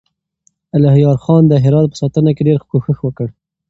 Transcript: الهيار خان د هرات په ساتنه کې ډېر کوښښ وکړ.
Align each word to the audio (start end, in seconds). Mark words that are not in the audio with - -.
الهيار 0.75 1.17
خان 1.25 1.43
د 1.47 1.53
هرات 1.63 1.85
په 1.89 1.97
ساتنه 2.01 2.31
کې 2.35 2.43
ډېر 2.49 2.59
کوښښ 2.69 2.99
وکړ. 3.03 3.27